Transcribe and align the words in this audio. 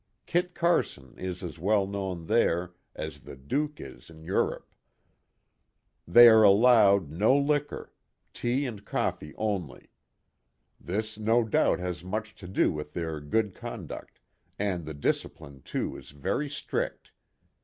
Kit 0.25 0.55
Carson 0.55 1.15
is 1.19 1.43
as 1.43 1.59
well 1.59 1.85
known 1.85 2.25
there 2.25 2.73
as 2.95 3.19
the 3.19 3.35
Duke 3.35 3.79
is 3.79 4.09
in 4.09 4.23
Europe.... 4.23 4.73
They 6.07 6.27
are 6.27 6.41
altowed 6.43 7.09
no 7.11 7.37
liquor, 7.37 7.93
tea 8.33 8.65
and 8.65 8.83
coffee 8.83 9.35
only; 9.35 9.91
this 10.79 11.19
no 11.19 11.43
doubt 11.43 11.77
has 11.77 12.03
much 12.03 12.33
to 12.37 12.47
do 12.47 12.71
with 12.71 12.93
their 12.93 13.19
good 13.19 13.53
conduct, 13.53 14.19
and 14.57 14.85
the 14.85 14.95
discipline 14.95 15.61
too 15.61 15.95
is 15.95 16.09
very 16.09 16.49
strict. 16.49 17.11